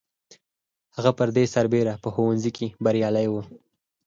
[0.95, 3.33] هغه پر دې سربېره په ښوونځي کې بریالی و